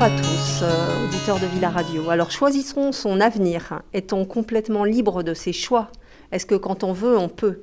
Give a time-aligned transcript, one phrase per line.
[0.00, 2.08] Bonjour à tous, euh, auditeurs de Villa Radio.
[2.08, 3.82] Alors choisissons son avenir.
[3.92, 5.90] Est-on complètement libre de ses choix
[6.30, 7.60] Est-ce que quand on veut, on peut?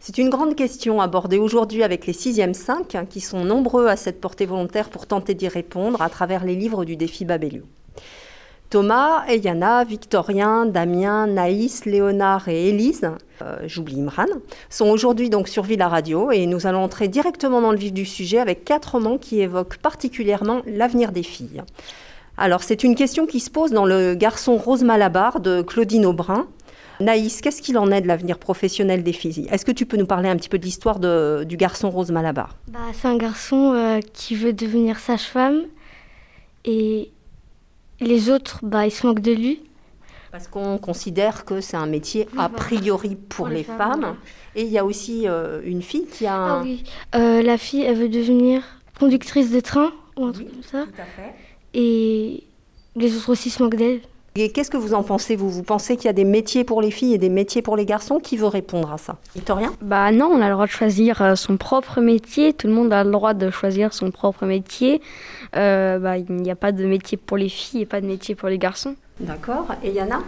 [0.00, 4.20] C'est une grande question abordée aujourd'hui avec les 6e 5 qui sont nombreux à cette
[4.20, 7.62] portée volontaire pour tenter d'y répondre à travers les livres du défi Babelio.
[8.70, 13.08] Thomas, Eyana, Victorien, Damien, Naïs, Léonard et Élise,
[13.42, 14.26] euh, j'oublie Imran,
[14.70, 18.04] sont aujourd'hui donc sur Villa Radio et nous allons entrer directement dans le vif du
[18.04, 21.62] sujet avec quatre romans qui évoquent particulièrement l'avenir des filles.
[22.36, 26.46] Alors c'est une question qui se pose dans Le garçon rose Malabar de Claudine Aubrin.
[26.98, 29.46] Naïs, qu'est-ce qu'il en est de l'avenir professionnel des filles?
[29.50, 32.56] Est-ce que tu peux nous parler un petit peu de l'histoire du garçon rose Malabar?
[32.68, 35.62] Bah, C'est un garçon euh, qui veut devenir sage-femme
[36.64, 37.10] et
[38.00, 39.62] les autres, bah, ils se moquent de lui.
[40.30, 44.16] Parce qu'on considère que c'est un métier a priori pour, les, femmes.
[44.54, 46.60] Et il y a aussi euh, une fille qui a un...
[46.60, 48.62] Ah oui, euh, la fille, elle veut devenir
[48.98, 50.84] conductrice de train ou un truc comme ça.
[50.84, 51.34] Tout à fait.
[51.72, 52.44] Et
[52.96, 54.00] les autres aussi se moquent d'elle.
[54.38, 55.48] Et qu'est-ce que vous en pensez, vous?
[55.48, 57.86] Vous pensez qu'il y a des métiers pour les filles et des métiers pour les
[57.86, 58.20] garçons?
[58.20, 59.16] Qui veut répondre à ça?
[59.34, 59.72] Victorien?
[59.80, 62.52] Bah non, on a le droit de choisir euh, son propre métier.
[62.52, 65.00] Tout le monde a le droit de choisir son propre métier.
[65.56, 68.34] Euh, bah, il n'y a pas de métier pour les filles et pas de métier
[68.34, 68.94] pour les garçons.
[69.20, 69.68] D'accord.
[69.82, 70.18] Et Yana?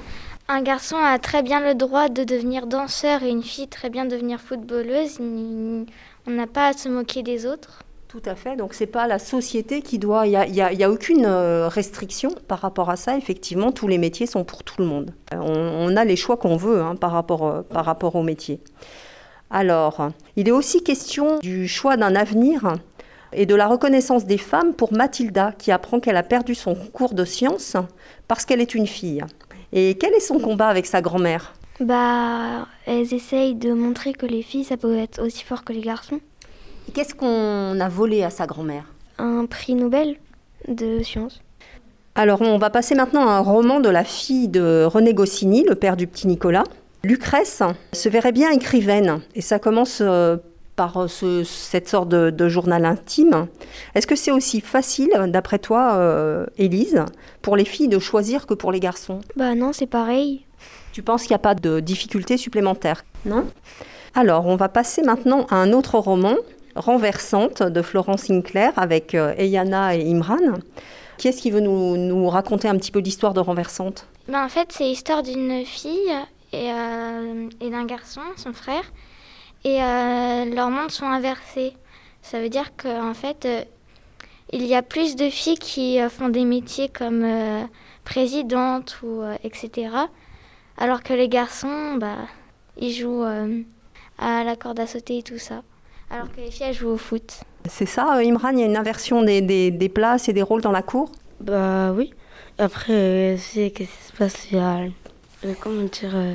[0.48, 4.06] Un garçon a très bien le droit de devenir danseur et une fille très bien
[4.06, 5.18] devenir footballeuse.
[5.20, 7.82] On n'a pas à se moquer des autres.
[8.08, 8.56] Tout à fait.
[8.56, 10.26] Donc c'est pas la société qui doit.
[10.26, 13.18] Il n'y a, y a, aucune euh, restriction par rapport à ça.
[13.18, 15.12] Effectivement, tous les métiers sont pour tout le monde.
[15.34, 18.60] Euh, on, a les choix qu'on veut hein, par, rapport, euh, par rapport au métier.
[19.50, 22.76] Alors, il est aussi question du choix d'un avenir
[23.34, 27.12] et de la reconnaissance des femmes pour Mathilda, qui apprend qu'elle a perdu son cours
[27.12, 27.76] de sciences
[28.26, 29.22] parce qu'elle est une fille.
[29.72, 31.52] Et quel est son combat avec sa grand-mère?
[31.80, 35.82] Bah, elles essayent de montrer que les filles, ça peut être aussi fort que les
[35.82, 36.20] garçons.
[36.94, 38.84] Qu'est-ce qu'on a volé à sa grand-mère
[39.18, 40.16] Un prix Nobel
[40.66, 41.40] de sciences.
[42.14, 45.74] Alors, on va passer maintenant à un roman de la fille de René Goscinny, le
[45.74, 46.64] père du petit Nicolas.
[47.04, 47.62] Lucrèce
[47.92, 50.36] se verrait bien écrivaine, et ça commence euh,
[50.74, 53.46] par euh, cette sorte de, journal intime.
[53.94, 57.04] Est-ce que c'est aussi facile, d'après toi, euh, Élise,
[57.42, 59.20] pour les filles de choisir que pour les garçons?
[59.36, 60.44] Bah non, c'est pareil.
[60.92, 63.04] Tu penses qu'il n'y a pas de difficultés supplémentaires?
[63.26, 63.46] Non
[64.14, 66.34] Alors, on va passer maintenant à un autre roman
[66.78, 70.58] renversante de Florence Sinclair avec euh, Eyana et Imran.
[71.16, 74.06] Qui est-ce qui veut nous, raconter un petit peu l'histoire de Renversante?
[74.28, 76.12] Ben, En fait, c'est l'histoire d'une fille
[76.52, 78.84] et, euh, d'un garçon, son frère,
[79.64, 81.72] et euh, leurs mondes sont inversés.
[82.22, 83.48] Ça veut dire qu'en fait,
[84.52, 87.26] il y a plus de filles qui font des métiers comme
[88.04, 89.88] présidente ou etc.
[90.76, 92.16] Alors que les garçons, bah,
[92.76, 93.24] ils jouent
[94.18, 95.62] à la corde à sauter et tout ça
[96.10, 97.40] alors que les filles jouent au foot.
[97.68, 100.62] C'est ça, euh, Imran, il y a une inversion des, des, places et des rôles
[100.62, 101.12] dans la cour?
[101.40, 102.12] Bah oui.
[102.58, 104.50] Après, c'est qu'est-ce qui se passe?
[104.50, 104.80] Il y a,
[105.44, 106.34] euh, comment dire euh,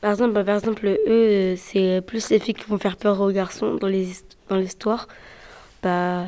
[0.00, 3.30] Par exemple, bah, par exemple, eux, c'est plus les filles qui vont faire peur aux
[3.30, 4.08] garçons dans les
[4.48, 5.08] dans l'histoire.
[5.82, 6.26] Bah,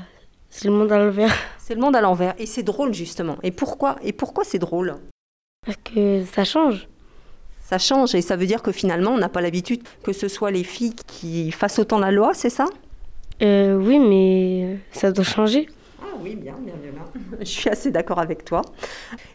[0.48, 1.34] c'est le monde à l'envers.
[1.58, 3.36] C'est le monde à l'envers et c'est drôle justement.
[3.44, 4.96] Et pourquoi Et pourquoi c'est drôle?
[5.64, 6.88] Parce que ça change
[7.72, 10.50] ça change et ça veut dire que finalement on n'a pas l'habitude que ce soit
[10.50, 12.66] les filles qui fassent autant la loi, c'est ça?
[13.42, 15.68] Euh, Oui, mais ça doit changer.
[16.02, 16.92] Ah oui, bien, bien, bien.
[17.40, 18.60] Je suis assez d'accord avec toi.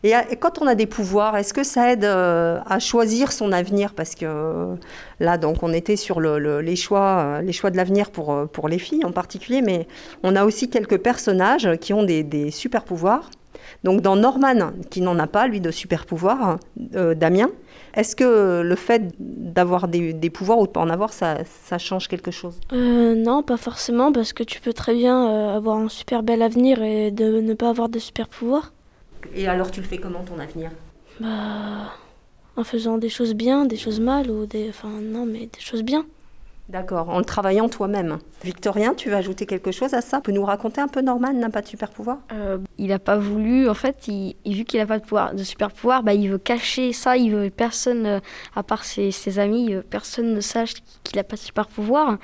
[0.03, 3.95] Et, quand on a des pouvoirs, est-ce que ça aide euh, à choisir son avenir?
[3.95, 4.75] Parce que
[5.19, 8.79] là, donc, on était sur les, choix, euh, les choix de l'avenir pour, pour les
[8.79, 9.87] filles en particulier, mais
[10.21, 13.31] on a aussi quelques personnages qui ont des, des super pouvoirs.
[13.83, 17.49] Donc dans Norman, qui n'en a pas, lui, de super pouvoirs, Damien,
[17.97, 21.37] est-ce que le fait d'avoir des, pouvoirs ou de pas en avoir, ça,
[21.79, 22.59] change quelque chose?
[22.71, 26.43] Euh, Non, pas forcément, parce que tu peux très bien euh, avoir un super bel
[26.43, 28.71] avenir et de ne pas avoir de super pouvoirs.
[29.35, 30.69] Et alors tu le fais comment ton avenir?
[31.19, 31.93] Bah,
[32.55, 35.81] en faisant des choses bien, des choses mal ou des, enfin non, mais des choses
[35.83, 36.05] bien.
[36.69, 38.17] D'accord, en le travaillant toi-même.
[38.43, 40.17] Victorien, tu veux ajouter quelque chose à ça?
[40.17, 42.99] Tu peux nous raconter un peu Norman n'a pas de super pouvoir euh, Il n'a
[42.99, 46.13] pas voulu, en fait, il, vu qu'il n'a pas de, pouvoir, de super pouvoir, bah,
[46.13, 48.19] il veut cacher ça, il veut personne, euh,
[48.53, 50.73] à part ses, ses amis, personne ne sache
[51.03, 52.17] qu'il n'a pas de super pouvoir.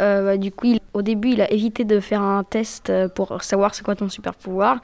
[0.00, 3.08] Euh, bah, du coup, il, au début, il a évité de faire un test euh,
[3.08, 4.80] pour savoir c'est quoi ton super pouvoir.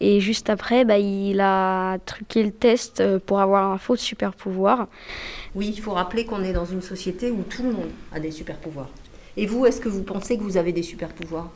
[0.00, 4.32] Et juste après, bah, il a truqué le test euh, pour avoir un faux super
[4.32, 4.88] pouvoir.
[5.54, 8.30] Oui, il faut rappeler qu'on est dans une société où tout le monde a des
[8.30, 8.88] super pouvoirs.
[9.36, 11.50] Et vous, est-ce que vous pensez que vous avez des super pouvoirs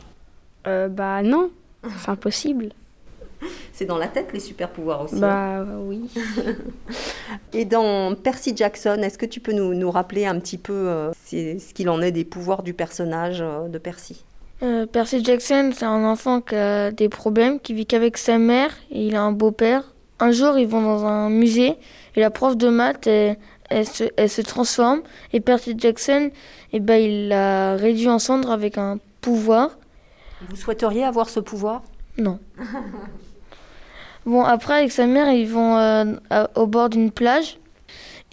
[0.65, 1.51] Bah non,
[1.99, 2.71] c'est impossible.
[3.73, 5.17] C'est dans la tête les super pouvoirs aussi.
[5.17, 5.67] Bah hein.
[5.81, 6.11] oui.
[7.53, 11.13] Et dans Percy Jackson, est-ce que tu peux nous, nous rappeler un petit peu euh,
[11.13, 14.25] ce qu'il en est des pouvoirs du personnage euh, de Percy?
[14.63, 18.71] Euh, Percy Jackson, c'est un enfant qui a des problèmes, qui vit qu'avec sa mère
[18.91, 19.93] et il a un beau-père.
[20.21, 21.77] Un jour, ils vont dans un musée
[22.15, 23.37] et la prof de maths, elle,
[23.69, 25.03] elle se, elle se transforme
[25.33, 26.31] et Percy Jackson,
[26.73, 29.71] eh ben, il l'a réduit en cendres avec un pouvoir.
[30.49, 31.83] Vous souhaiteriez avoir ce pouvoir?
[32.17, 32.39] Non.
[34.27, 36.15] Bon, après, avec sa mère, ils vont euh,
[36.55, 37.59] au bord d'une plage.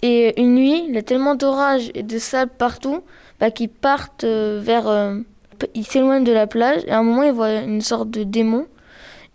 [0.00, 3.02] Et une nuit, il y a tellement d'orage et de sable partout
[3.38, 4.88] bah, qu'ils partent euh, vers.
[4.88, 5.18] euh,
[5.74, 6.82] ils s'éloignent de la plage.
[6.86, 8.66] Et à un moment, ils voient une sorte de démon.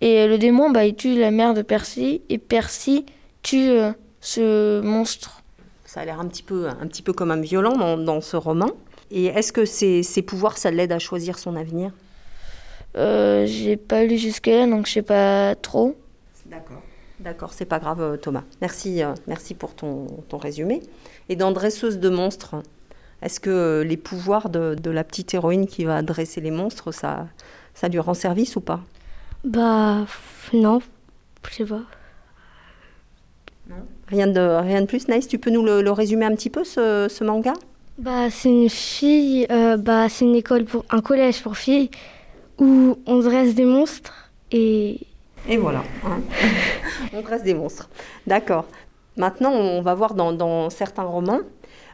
[0.01, 2.21] Et le démon, bah, il tue la mère de Percy.
[2.30, 3.06] Et Percy
[3.44, 3.77] tue
[4.19, 5.44] ce monstre.
[5.86, 8.36] Ça a l'air un petit peu, un petit peu comme un violent dans, dans ce
[8.36, 8.68] roman.
[9.10, 11.92] Et est-ce que ces, ces pouvoirs, ça l'aide à choisir son avenir?
[12.98, 15.95] Euh, J'ai pas lu jusque-là, donc je sais pas trop.
[16.49, 16.81] D'accord.
[17.19, 18.44] D'accord, c'est pas grave, euh, Thomas.
[18.61, 20.81] Merci, euh, merci pour ton, ton résumé.
[21.29, 22.55] Et dans Dresseuse de monstres,
[23.23, 26.91] est-ce que euh, les pouvoirs de, de la petite héroïne qui va dresser les monstres,
[26.91, 27.27] ça,
[27.73, 28.81] ça lui rend service ou pas?
[29.44, 30.05] Bah,
[30.53, 30.79] non,
[31.49, 31.81] je sais pas.
[34.07, 35.27] rien de, rien de plus, Naïs?
[35.27, 37.53] Tu peux nous le, le résumer un petit peu, ce, ce manga?
[37.97, 41.89] Bah, c'est une fille, euh, bah, c'est une école pour un collège pour filles
[42.59, 45.00] où on dresse des monstres et
[45.49, 45.83] Et voilà.
[46.05, 46.19] hein.
[47.13, 47.89] on dresse des monstres.
[48.25, 48.65] D'accord.
[49.15, 51.39] Maintenant, on va voir dans, dans certains romans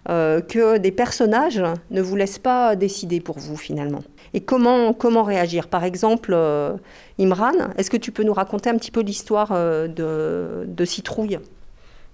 [0.09, 4.03] euh, que des personnages ne vous laissent pas décider pour vous finalement.
[4.33, 5.67] Et comment, comment réagir?
[5.67, 6.73] Par exemple, euh,
[7.19, 11.39] Imran, est-ce que tu peux nous raconter un petit peu l'histoire euh, de, de Citrouille?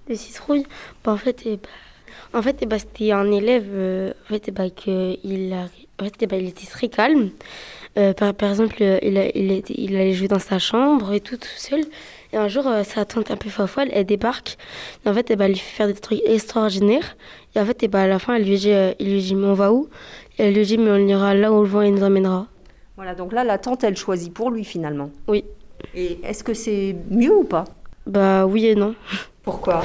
[0.08, 0.66] De citrouille
[1.04, 1.70] bah, En fait, eh bah,
[2.34, 5.68] en fait eh bah, c'était un élève euh, en fait, eh que il, a-
[6.00, 7.30] en fait, eh bah, il était très calme.
[7.98, 9.18] Euh, par, par exemple, euh, il,
[9.96, 11.82] allait jouer dans sa chambre et tout, tout seul.
[12.32, 14.58] Et un jour, euh, sa tante un peu folle, elle débarque.
[15.06, 17.18] Et en fait, elle lui fait faire des trucs extraordinaires.
[17.56, 19.54] Et en fait, à la fin, elle lui dit, euh, il lui dit, mais on
[19.54, 19.90] va où?
[20.38, 22.48] Et elle lui dit, mais on ira là où le vent il nous emmènera.
[22.96, 25.10] Voilà, donc là, la tante, elle choisit pour lui finalement.
[25.28, 25.44] Oui.
[25.96, 27.66] Et est-ce que c'est mieux ou pas?
[28.06, 28.96] Bah oui et non.
[29.44, 29.84] Pourquoi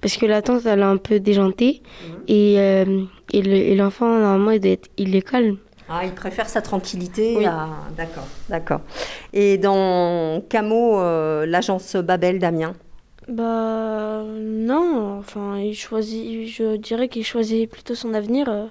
[0.00, 1.82] Parce que la tante, elle est un peu déjantée.
[2.28, 3.02] Et, euh,
[3.32, 5.56] et le- et l'enfant, normalement, il, doit être- il est calme.
[5.88, 7.44] Ah, il préfère sa tranquillité Oui.
[7.44, 7.68] à...
[7.96, 8.80] D'accord, d'accord.
[9.32, 12.72] Et dans Camo, euh, l'agence Babel, Damien
[13.28, 18.66] Bah non, enfin il choisit, je dirais qu'il choisit plutôt son avenir, euh,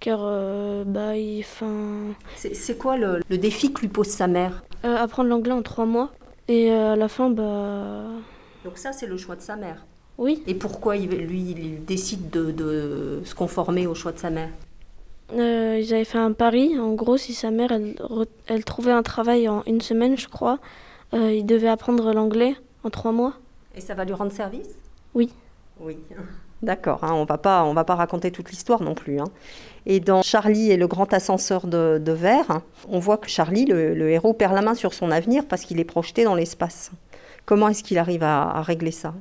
[0.00, 4.26] car euh, bah il, enfin, C'est c'est quoi le, le défi que lui pose sa
[4.26, 4.62] mère?
[4.84, 6.10] euh, apprendre l'anglais en trois mois
[6.48, 8.06] et euh, à la fin bah
[8.66, 9.86] Donc ça, c'est le choix de sa mère.
[10.18, 14.28] oui, Et pourquoi il, lui, il décide de, de se conformer au choix de sa
[14.28, 14.48] mère?
[15.32, 16.76] Euh, ils avaient fait un pari.
[16.76, 17.70] En gros, si sa mère
[18.48, 20.58] elle, trouvait un travail en une semaine, je crois,
[21.14, 23.34] euh, il devait apprendre l'anglais en trois mois.
[23.76, 24.70] Et ça va lui rendre service?
[25.14, 25.30] Oui.
[25.80, 25.96] Oui.
[26.62, 29.20] D'accord, hein, on va pas, on va pas raconter toute l'histoire non plus.
[29.20, 29.28] hein.
[29.84, 33.94] Et dans Charlie et le grand ascenseur de, de verre, on voit que Charlie, le,
[33.94, 36.90] le héros, perd la main sur son avenir parce qu'il est projeté dans l'espace.
[37.46, 39.14] Comment est-ce qu'il arrive à, régler ça?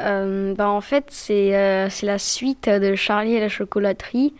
[0.00, 4.34] Euh, bah, en fait, c'est euh, c'est la suite de Charlie et la chocolaterie.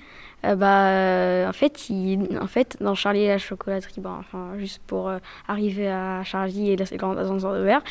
[0.45, 4.23] Euh, bah, en, fait, il, en fait, dans Charlie et la chocolaterie, bah,
[4.59, 5.13] juste pour
[5.47, 7.83] arriver à Charlie et le grand ascenseur de verre,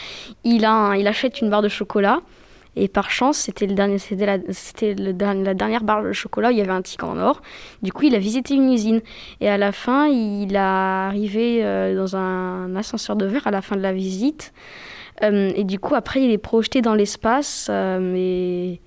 [0.43, 2.19] il, a il achète une barre de chocolat.
[2.75, 6.81] Et par chance, c'était la, la dernière barre de chocolat où il y avait un
[6.81, 7.41] tigre en or.
[7.81, 9.01] Du coup, il a visité une usine.
[9.39, 11.63] Et à la fin, il a arrivé
[11.95, 14.53] dans un ascenseur de verre à la fin de la visite.
[15.23, 18.79] Euh, et du coup, après, il est projeté dans l'espace, euh, mais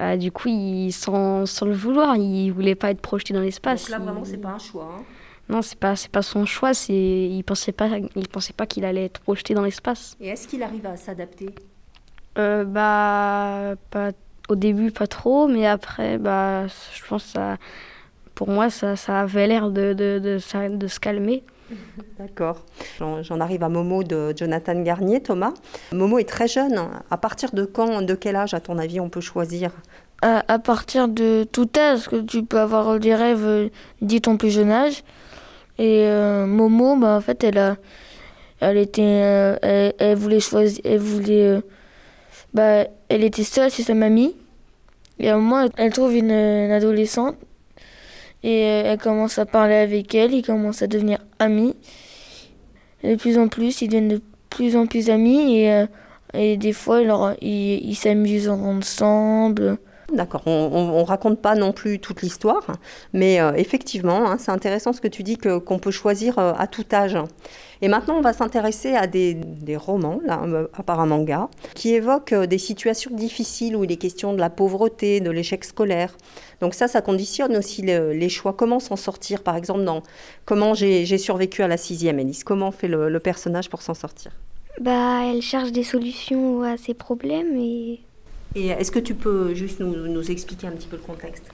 [0.00, 3.82] euh, du coup, il, sans, sans le vouloir, il voulait pas être projeté dans l'espace.
[3.82, 4.88] Donc là, vraiment, c'est pas un choix.
[4.98, 5.02] hein.
[5.48, 6.74] Non, c'est pas, pas son choix.
[6.74, 10.16] C'est, il pensait pas, il pensait pas qu'il allait être projeté dans l'espace.
[10.20, 11.54] Et est-ce qu'il arrive à s'adapter?
[12.38, 14.10] Euh, bah, pas,
[14.48, 17.56] au début, pas trop, mais après, bah, je pense que ça,
[18.34, 21.44] pour moi, ça, ça avait l'air de, de, de, de se calmer.
[22.18, 22.64] D'accord.
[22.98, 25.54] J'en arrive à Momo de Jonathan Garnier, Thomas.
[25.92, 26.80] Momo est très jeune.
[27.10, 29.70] À partir de quand, de quel âge, à ton avis, on peut choisir?
[30.22, 33.70] À, partir de tout âge, que tu peux avoir des rêves
[34.00, 35.04] dès ton plus jeune âge.
[35.78, 37.76] Et euh, Momo, bah, en fait, elle a,
[38.60, 41.60] elle était, euh, elle, voulait choisir, elle voulait, euh,
[42.54, 44.34] bah, elle était seule chez sa mamie.
[45.18, 47.36] Et à un moment, elle trouve une, adolescente
[48.42, 51.74] et elle commence à parler avec elle, ils commencent à devenir amis.
[53.04, 55.86] De plus en plus, ils deviennent de plus en plus amis et, euh,
[56.34, 57.00] et des fois,
[57.40, 59.78] ils s'amusent ensemble.
[60.12, 62.64] D'accord, on ne raconte pas non plus toute l'histoire,
[63.12, 66.68] mais euh, effectivement, hein, c'est intéressant ce que tu dis qu'on peut choisir euh, à
[66.68, 67.18] tout âge.
[67.82, 71.48] Et maintenant, on va s'intéresser à des, des, romans, là, euh, à part un manga,
[71.74, 76.16] qui évoquent des situations difficiles où il est question de la pauvreté, de l'échec scolaire.
[76.60, 78.52] Donc ça, ça conditionne aussi les choix.
[78.52, 80.04] Comment s'en sortir, par exemple, dans
[80.44, 84.30] Comment j'ai, survécu à la sixième, Elise Comment fait le, le personnage pour s'en sortir?
[84.80, 88.00] Bah, Elle cherche des solutions à ses problèmes et
[88.56, 91.44] et est-ce que tu peux juste nous, expliquer un petit peu le contexte?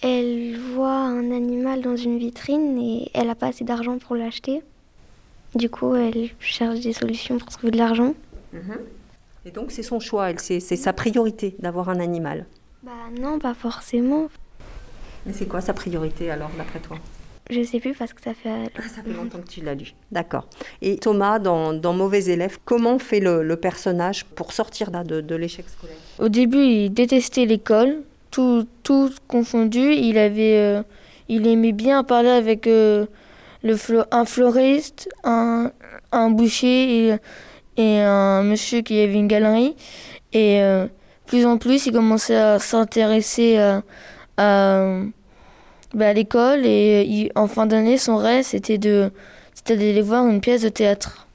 [0.00, 4.62] Elle voit un animal dans une vitrine et elle n'a pas assez d'argent pour l'acheter.
[5.56, 8.14] Du coup, elle cherche des solutions pour trouver de l'argent.
[8.52, 8.78] Mhm.
[9.44, 12.46] Et donc, c'est son choix, c'est sa priorité d'avoir un animal
[12.84, 14.28] Bah non, pas forcément.
[15.26, 16.96] Mais c'est quoi sa priorité alors, d'après toi?
[17.50, 18.70] Je sais plus parce que ça fait.
[18.76, 19.94] Ah, ça fait longtemps que tu l'as lu.
[20.12, 20.46] D'accord.
[20.82, 25.66] Et Thomas, dans, dans Mauvais élève, comment fait le, personnage pour sortir de, de l'échec
[25.68, 25.96] scolaire?
[26.18, 29.92] Au début, il détestait l'école, tout, tout confondu.
[29.92, 30.82] Il avait, euh,
[31.28, 33.06] il aimait bien parler avec euh,
[33.62, 33.76] le
[34.10, 35.72] un fleuriste, un,
[36.12, 37.16] un boucher et,
[37.76, 39.74] et, un monsieur qui avait une galerie.
[40.32, 40.86] Et euh,
[41.26, 43.56] plus en plus, il commençait à s'intéresser
[44.36, 44.90] à
[45.94, 49.10] bah, à l'école et en fin d'année, son rêve, c'était de
[49.66, 51.26] d'aller voir une pièce de théâtre.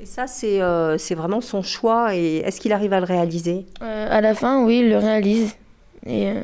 [0.00, 2.14] Et ça, c'est euh, c'est vraiment son choix.
[2.14, 3.64] Et est-ce qu'il arrive à le réaliser?
[3.82, 5.54] Euh, À la fin, oui, il le réalise.
[6.06, 6.42] Et, euh,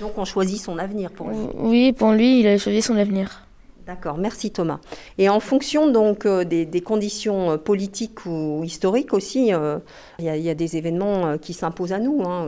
[0.00, 1.36] Donc on choisit son avenir pour lui.
[1.54, 3.44] Oui, pour lui, il a choisi son avenir.
[3.92, 4.80] D'accord, merci Thomas.
[5.18, 9.80] Et en fonction donc euh, des, conditions euh, politiques ou historiques aussi, euh,
[10.18, 12.22] il y, a des événements qui s'imposent à nous.
[12.24, 12.46] Hein.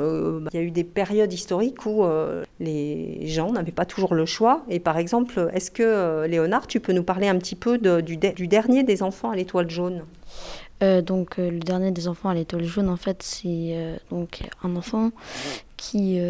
[0.54, 2.02] Il y a eu des périodes historiques où
[2.60, 4.64] les gens n'avaient pas toujours le choix.
[4.70, 8.84] Et par exemple, est-ce que Léonard, tu peux nous parler un petit peu du, dernier
[8.84, 10.04] des enfants à l'étoile jaune?
[10.80, 13.76] Donc le dernier des enfants à l'étoile jaune, en fait, c'est
[14.10, 15.10] donc un enfant
[15.76, 16.20] qui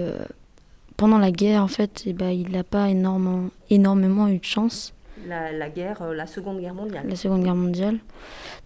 [0.96, 4.94] pendant la guerre, en fait, eh ben, il n'a pas énormément eu de chance.
[5.26, 7.06] La, guerre, euh, la Seconde Guerre mondiale.
[7.08, 7.98] La Seconde Guerre mondiale,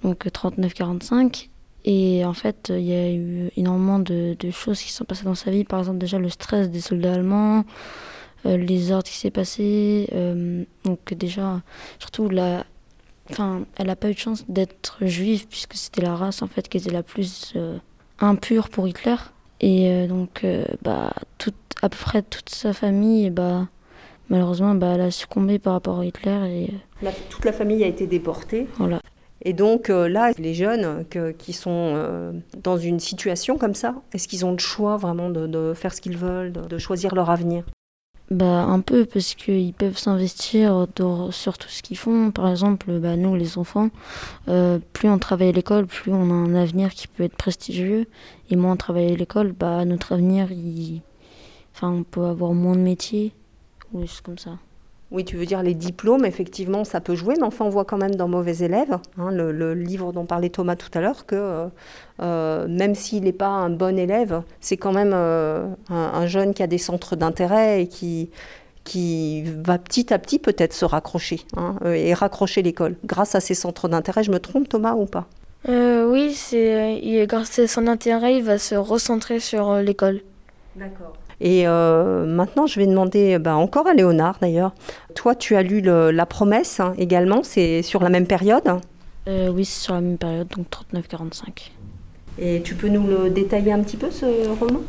[0.03, 1.25] donc 39-45.
[1.25, 1.49] Euh,
[1.85, 5.50] Et en fait, il y a eu énormément de, choses qui sont passées dans sa
[5.50, 5.65] vie.
[5.65, 7.65] Par exemple, déjà le stress des soldats allemands,
[8.47, 10.09] euh, les ordres qui s'est passé.
[10.85, 11.62] donc déjà,
[11.99, 12.65] surtout la,
[13.31, 16.69] enfin, elle n'a pas eu de chance d'être juive puisque c'était la race en fait
[16.69, 17.55] qui était la plus
[18.19, 19.17] impure pour Hitler.
[19.61, 20.47] Et donc,
[20.83, 23.69] bah, toute, à peu près toute sa famille, bah,
[24.28, 26.70] malheureusement, bah, elle a succombé par rapport à Hitler.
[27.02, 27.06] Et...
[27.06, 28.66] Euh, toute la famille a été déportée.
[28.78, 29.00] Voilà.
[29.42, 31.04] Et donc euh, là, les jeunes
[31.38, 35.73] qui sont euh, dans une situation comme ça, est-ce qu'ils ont le choix vraiment de,
[35.75, 37.64] faire ce qu'ils veulent, de, choisir leur avenir?
[38.32, 40.87] Bah, Un peu, parce qu'ils peuvent s'investir
[41.30, 42.32] sur tout ce qu'ils font.
[42.32, 43.90] Par exemple, bah, nous, les enfants,
[44.92, 48.06] plus on travaille à l'école, plus on a un avenir qui peut être prestigieux.
[48.50, 51.00] Et moins on travaille à l'école, bah, notre avenir, il...
[51.75, 53.32] enfin, on peut avoir moins de métiers.
[53.92, 54.59] Oui, c'est comme ça.
[55.11, 57.97] Oui, tu veux dire les diplômes, effectivement, ça peut jouer, mais enfin, on voit quand
[57.97, 61.66] même dans Mauvais élèves, hein, le, livre dont parlait Thomas tout à l'heure, que euh,
[62.21, 66.62] euh, même s'il n'est pas un bon élève, c'est quand même euh, un, jeune qui
[66.62, 68.28] a des centres d'intérêt et qui,
[68.85, 72.97] qui va petit à petit peut-être se raccrocher hein, et raccrocher l'école.
[73.07, 75.26] Grâce à ses centres d'intérêt, je me trompe, Thomas, ou pas?
[75.66, 80.21] Oui, c'est grâce à son intérêt, il va se recentrer sur l'école.
[80.76, 81.14] D'accord.
[81.40, 84.75] Et euh, maintenant, je vais demander bah, encore à Léonard d'ailleurs.
[85.14, 88.68] Toi, tu as lu La promesse hein, également, c'est sur la même période
[89.28, 91.71] euh, Oui, c'est sur la même période, donc 39-45.
[92.40, 94.80] Et tu peux nous le détailler un petit peu, ce roman?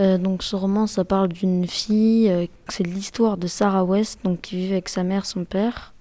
[0.00, 4.56] Euh, donc ce roman, ça parle d'une fille, c'est l'histoire de Sarah West, donc qui
[4.56, 5.94] vit avec sa mère, son père.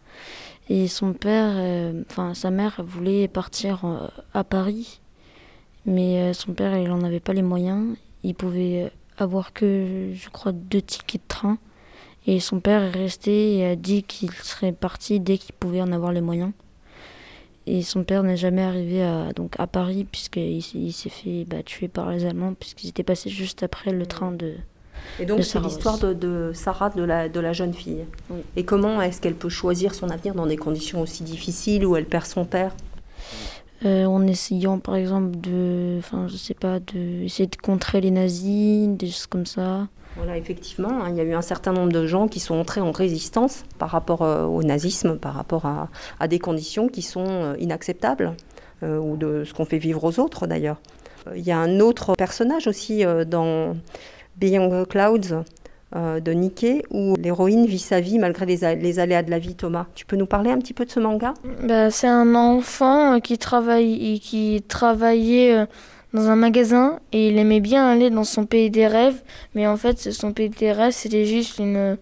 [0.69, 5.01] Et son père, enfin sa mère voulait partir à Paris,
[5.85, 7.97] mais son père, il n'en avait pas les moyens.
[8.23, 11.58] Il pouvait avoir que, je crois, deux tickets de train.
[12.25, 15.91] Et son père est resté et a dit qu'il serait parti dès qu'il pouvait en
[15.91, 16.51] avoir les moyens.
[17.65, 21.88] Et son père n'est jamais arrivé à, donc à Paris puisqu'il s'est fait bah, tuer
[21.88, 24.53] par les Allemands puisqu'ils étaient passés juste après le train de...
[25.20, 28.05] Et donc c'est l'histoire de, de, Sarah, de la, de la jeune fille.
[28.55, 32.05] Et comment est-ce qu'elle peut choisir son avenir dans des conditions aussi difficiles où elle
[32.05, 32.74] perd son père?
[33.85, 38.11] Euh, en essayant par exemple de, enfin je sais pas, de essayer de contrer les
[38.11, 39.87] nazis, des choses comme ça.
[40.15, 42.81] Voilà, effectivement, hein, il y a eu un certain nombre de gens qui sont entrés
[42.81, 47.25] en résistance par rapport euh, au nazisme, par rapport à, à, des conditions qui sont
[47.27, 48.33] euh, inacceptables,
[48.81, 50.75] ou de ce qu'on fait vivre aux autres d'ailleurs.
[51.37, 53.77] Il y a un autre personnage aussi dans
[54.35, 55.45] Beyond the Clouds,
[55.95, 59.85] euh, de Nikkei où l'héroïne vit sa vie malgré les, aléas de la vie, Thomas.
[59.93, 61.35] Tu peux nous parler un petit peu de ce manga?
[61.63, 65.65] Bah, C'est un enfant qui, travaille, qui travaillait euh,
[66.13, 69.21] dans un magasin et il aimait bien aller dans son pays des rêves,
[69.53, 71.97] mais en fait, son pays des rêves, c'était juste une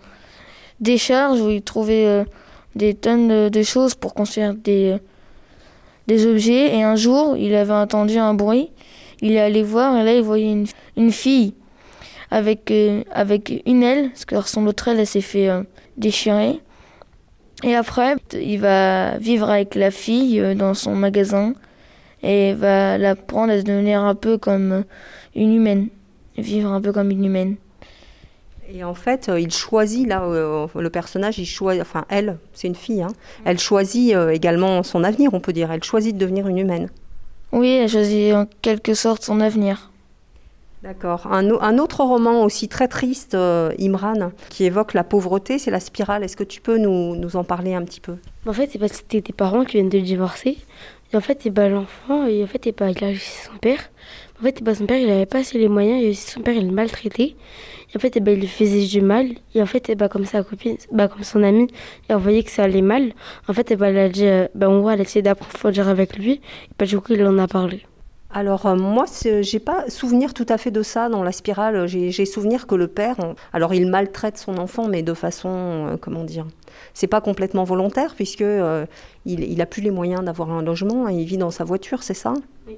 [0.79, 2.23] décharge où il trouvait euh,
[2.75, 4.95] des tonnes de, choses pour construire des,
[6.07, 6.77] des objets.
[6.77, 8.71] Et un jour, il avait entendu un bruit.
[9.21, 11.55] Il est allé voir et là, il voyait une, une fille
[12.31, 15.63] avec, euh, avec une aile, parce que son autre aile, elle s'est fait euh,
[15.97, 16.59] déchirer.
[17.63, 21.53] Et après, il va vivre avec la fille dans son magasin
[22.23, 24.83] et va l'apprendre à devenir un peu comme
[25.35, 25.89] une humaine,
[26.37, 27.57] vivre un peu comme une humaine.
[28.73, 32.67] Et en fait, euh, il choisit, là, euh, le personnage, il choisit, enfin, elle, c'est
[32.67, 33.11] une fille, hein,
[33.43, 35.71] elle choisit euh, également son avenir, on peut dire.
[35.71, 36.87] Elle choisit de devenir une humaine.
[37.51, 39.90] Oui, elle choisit en quelque sorte son avenir.
[40.83, 41.27] D'accord.
[41.31, 46.23] Un, autre roman aussi très triste, Imran, qui évoque la pauvreté, c'est La Spirale.
[46.23, 48.15] Est-ce que tu peux nous, en parler un petit peu?
[48.47, 50.57] En fait, c'est c'était des parents qui viennent de divorcer.
[51.13, 53.91] Et en fait, bah, l'enfant, en fait, il a son père.
[54.39, 56.03] En fait, bah, son père, il n'avait pas assez les moyens.
[56.03, 57.35] Et son père, il le maltraitait.
[57.93, 59.27] Et en fait, bah, il lui faisait du mal.
[59.53, 61.67] Et en fait, bah, comme sa copine, bah, comme son ami,
[62.09, 63.13] il voyait que ça allait mal.
[63.47, 66.33] En fait, bah, elle a dit, bah, on va essayer d'approfondir avec lui.
[66.33, 66.41] Et
[66.79, 67.83] bah, du coup, il en a parlé.
[68.33, 69.05] Alors euh, moi,
[69.41, 71.85] j'ai pas souvenir tout à fait de ça dans la spirale.
[71.87, 73.17] J'ai souvenir que le père,
[73.51, 76.47] alors il maltraite son enfant, mais de façon, euh, comment dire,
[76.93, 78.85] c'est pas complètement volontaire puisque euh,
[79.25, 82.03] il, il a plus les moyens d'avoir un logement et il vit dans sa voiture,
[82.03, 82.33] c'est ça?
[82.67, 82.77] Oui.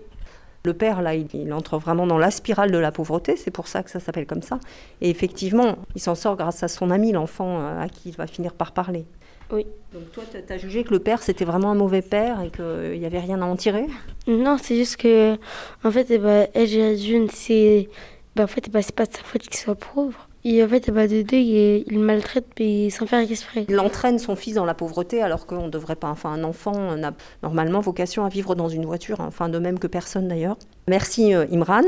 [0.66, 3.84] Le père, là, il, entre vraiment dans la spirale de la pauvreté, c'est pour ça
[3.84, 4.60] que ça s'appelle comme ça.
[5.02, 8.54] Et effectivement, il s'en sort grâce à son ami, l'enfant à qui il va finir
[8.54, 9.06] par parler.
[9.52, 9.66] Oui.
[9.94, 13.00] Donc toi, tu as jugé que le père, c'était vraiment un mauvais père et qu'il
[13.00, 13.86] n'y avait rien à en tirer?
[14.28, 15.38] Non, c'est juste que,
[15.84, 17.90] en fait, eh ben, elle, c'est...
[18.36, 20.28] Ben, en fait, eh ben, c'est pas de sa faute qu'il soit pauvre.
[20.46, 23.66] Et en fait, deux, il, maltraite mais sans faire exprès.
[23.70, 26.10] Il entraîne son fils dans la pauvreté alors qu'on ne devrait pas.
[26.10, 29.26] Enfin, un enfant n'a normalement vocation à vivre dans une voiture, hein.
[29.28, 30.58] enfin, de même que personne d'ailleurs.
[30.90, 31.84] Merci euh, Imran.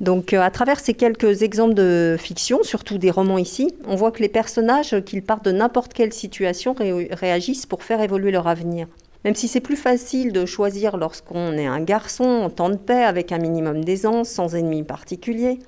[0.00, 4.10] Donc, euh, à travers ces quelques exemples de fiction, surtout des romans ici, on voit
[4.10, 6.74] que les personnages, qu'ils partent de n'importe quelle situation,
[7.12, 8.88] réagissent pour faire évoluer leur avenir.
[9.24, 13.04] Même si c'est plus facile de choisir lorsqu'on est un garçon en temps de paix,
[13.04, 15.58] avec un minimum d'aisance, sans ennemis particuliers,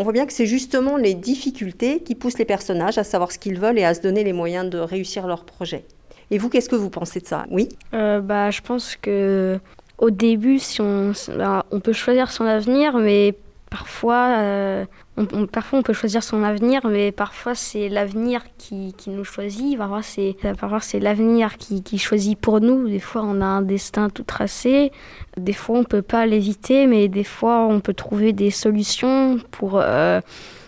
[0.00, 3.38] on voit bien que c'est justement les difficultés qui poussent les personnages à savoir ce
[3.38, 5.84] qu'ils veulent et à se donner les moyens de réussir leur projet.
[6.30, 7.44] Et vous, qu'est-ce que vous pensez de ça?
[7.50, 7.68] Oui?
[7.92, 9.60] Euh, bah, Je pense que
[9.98, 13.34] au début, si on, bah, on peut choisir son avenir, mais
[13.70, 14.84] parfois, euh,
[15.16, 19.78] on, parfois on peut choisir son avenir, mais parfois c'est l'avenir qui, qui, nous choisit.
[19.78, 22.88] Parfois c'est, parfois c'est l'avenir qui, qui, choisit pour nous.
[22.88, 24.90] Des fois on a un destin tout tracé.
[25.36, 29.80] Des fois on peut pas l'éviter, mais des fois on peut trouver des solutions pour
[29.80, 30.20] euh,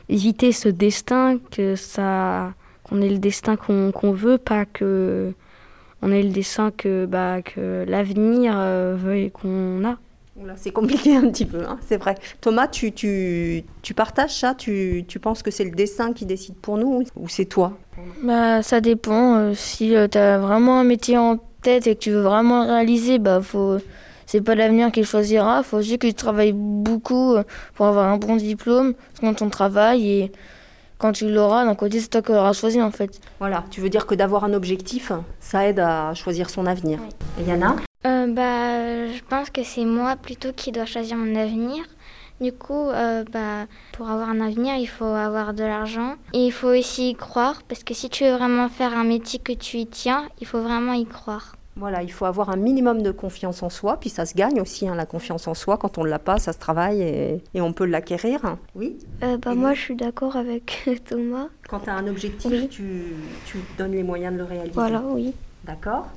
[0.08, 5.34] éviter ce destin, que ça, qu'on ait le destin qu'on, qu'on veut, pas que
[6.02, 9.96] on ait le destin que, bah, que l'avenir euh, veuille qu'on a.
[10.56, 12.14] C'est compliqué un petit peu, hein, c'est vrai.
[12.40, 14.54] Thomas, tu, tu, tu partages ça?
[14.54, 17.76] Tu, tu, penses que c'est le dessin qui décide pour nous ou c'est toi?
[18.22, 19.36] Bah, Ça dépend.
[19.36, 22.64] Euh, si euh, tu as vraiment un métier en tête et que tu veux vraiment
[22.64, 23.76] le réaliser, bah, faut...
[24.26, 25.58] c'est pas l'avenir qui choisira.
[25.58, 29.50] Il faut juste que tu travailles beaucoup euh, pour avoir un bon diplôme, selon ton
[29.50, 30.10] travail.
[30.10, 30.32] Et
[30.96, 33.20] quand tu l'auras, d'un côté, c'est toi qui l'auras choisi en fait.
[33.38, 37.00] Voilà, tu veux dire que d'avoir un objectif, ça aide à choisir son avenir.
[37.38, 37.76] Et Yana?
[38.06, 41.84] Euh, bah, Je pense que c'est moi plutôt qui dois choisir mon avenir.
[42.40, 46.16] Du coup, euh, bah, pour avoir un avenir, il faut avoir de l'argent.
[46.32, 49.38] Et il faut aussi y croire, parce que si tu veux vraiment faire un métier
[49.38, 51.54] que tu y tiens, il faut vraiment y croire.
[51.76, 54.88] Voilà, il faut avoir un minimum de confiance en soi, puis ça se gagne aussi,
[54.88, 55.78] hein, la confiance en soi.
[55.78, 58.56] Quand on ne l'a pas, ça se travaille et, et on peut l'acquérir.
[58.74, 61.46] Oui euh, bah, Moi, je suis d'accord avec Thomas.
[61.68, 63.04] Quand tu as un objectif, tu,
[63.46, 64.74] tu donnes les moyens de le réaliser.
[64.74, 65.32] Voilà, oui.
[65.64, 66.08] D'accord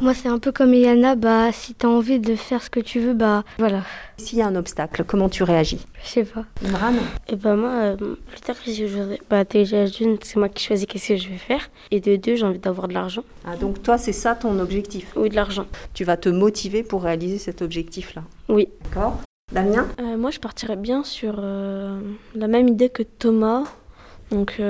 [0.00, 2.80] moi, c'est un peu comme Yana, bah, si tu as envie de faire ce que
[2.80, 3.82] tu veux, bah voilà.
[4.18, 6.44] S'il y a un obstacle, comment tu réagis Je sais pas.
[6.64, 10.64] Imran Et eh bah, moi, euh, plus tard, je bah, déjà, d'une, c'est moi qui
[10.64, 11.70] choisis qu'est-ce que je vais faire.
[11.90, 13.24] Et de deux, j'ai envie d'avoir de l'argent.
[13.46, 15.66] Ah, donc toi, c'est ça ton objectif Oui, de l'argent.
[15.94, 18.68] Tu vas te motiver pour réaliser cet objectif-là Oui.
[18.84, 19.20] D'accord
[19.52, 22.00] Damien euh, Moi, je partirais bien sur euh,
[22.34, 23.64] la même idée que Thomas.
[24.30, 24.60] Donc,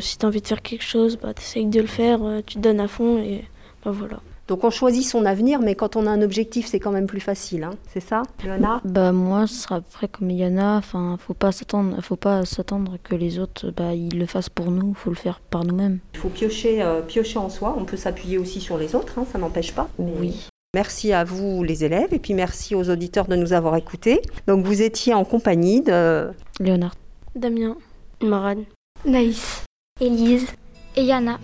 [0.00, 2.56] si tu as envie de faire quelque chose, bah, tu essayes de le faire, tu
[2.56, 3.44] te donnes à fond et
[3.84, 4.18] bah, voilà.
[4.48, 7.20] Donc on choisit son avenir, mais quand on a un objectif, c'est quand même plus
[7.20, 7.72] facile, hein.
[7.92, 10.76] c'est ça, Yana Bah moi, ce sera après comme Yana.
[10.76, 14.70] Enfin, faut pas s'attendre, faut pas s'attendre que les autres, bah, ils le fassent pour
[14.70, 14.94] nous.
[14.94, 15.98] Faut le faire par nous-mêmes.
[16.14, 17.74] Il faut piocher, euh, piocher en soi.
[17.76, 19.88] On peut s'appuyer aussi sur les autres, hein, ça n'empêche pas.
[19.98, 20.48] Oui.
[20.74, 24.20] Merci à vous les élèves et puis merci aux auditeurs de nous avoir écoutés.
[24.46, 26.30] Donc vous étiez en compagnie de
[26.60, 26.94] Léonard,
[27.34, 27.76] Damien,
[28.22, 28.64] Morane,
[29.06, 29.64] Naïs,
[30.00, 30.46] Élise
[30.94, 31.38] et Yana.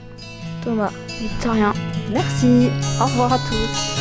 [0.62, 1.72] Thomas, Victorien.
[2.10, 2.68] Merci.
[3.00, 3.92] Au revoir à tous.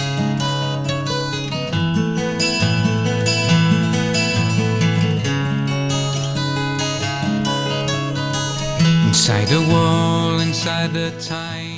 [9.07, 11.70] Inside the wall, inside the time.